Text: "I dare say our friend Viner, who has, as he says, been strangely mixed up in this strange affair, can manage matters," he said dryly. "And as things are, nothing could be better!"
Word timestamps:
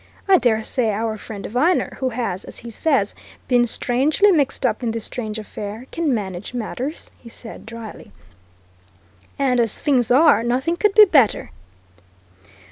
"I 0.27 0.39
dare 0.39 0.63
say 0.63 0.91
our 0.91 1.15
friend 1.15 1.45
Viner, 1.45 1.97
who 1.99 2.09
has, 2.09 2.43
as 2.43 2.57
he 2.65 2.71
says, 2.71 3.13
been 3.47 3.67
strangely 3.67 4.31
mixed 4.31 4.65
up 4.65 4.81
in 4.81 4.89
this 4.89 5.05
strange 5.05 5.37
affair, 5.37 5.85
can 5.91 6.11
manage 6.11 6.55
matters," 6.55 7.11
he 7.19 7.29
said 7.29 7.67
dryly. 7.67 8.11
"And 9.37 9.59
as 9.59 9.77
things 9.77 10.09
are, 10.09 10.41
nothing 10.41 10.75
could 10.75 10.95
be 10.95 11.05
better!" 11.05 11.51